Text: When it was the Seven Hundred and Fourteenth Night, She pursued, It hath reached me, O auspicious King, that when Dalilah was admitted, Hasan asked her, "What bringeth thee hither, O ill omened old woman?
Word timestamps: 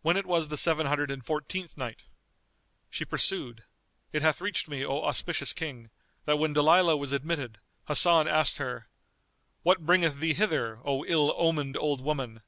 When 0.00 0.16
it 0.16 0.24
was 0.24 0.48
the 0.48 0.56
Seven 0.56 0.86
Hundred 0.86 1.10
and 1.10 1.22
Fourteenth 1.22 1.76
Night, 1.76 2.04
She 2.88 3.04
pursued, 3.04 3.62
It 4.10 4.22
hath 4.22 4.40
reached 4.40 4.68
me, 4.68 4.86
O 4.86 5.02
auspicious 5.02 5.52
King, 5.52 5.90
that 6.24 6.38
when 6.38 6.54
Dalilah 6.54 6.96
was 6.96 7.12
admitted, 7.12 7.58
Hasan 7.86 8.26
asked 8.26 8.56
her, 8.56 8.88
"What 9.62 9.84
bringeth 9.84 10.18
thee 10.18 10.32
hither, 10.32 10.80
O 10.82 11.04
ill 11.04 11.34
omened 11.36 11.76
old 11.76 12.00
woman? 12.00 12.40